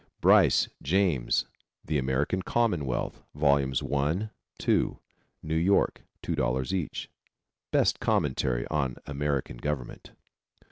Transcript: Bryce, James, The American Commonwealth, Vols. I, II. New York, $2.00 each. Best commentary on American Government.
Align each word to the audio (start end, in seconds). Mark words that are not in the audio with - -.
Bryce, 0.19 0.67
James, 0.81 1.45
The 1.85 1.99
American 1.99 2.41
Commonwealth, 2.41 3.21
Vols. 3.35 3.83
I, 3.83 4.29
II. 4.67 4.97
New 5.43 5.55
York, 5.55 6.01
$2.00 6.23 6.73
each. 6.73 7.07
Best 7.69 7.99
commentary 7.99 8.65
on 8.69 8.95
American 9.05 9.57
Government. 9.57 10.09